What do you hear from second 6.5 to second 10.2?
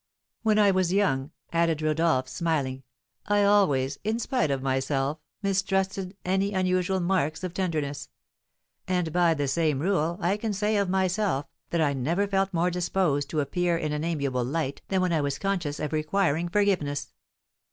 unusual marks of tenderness. And, by the same rule,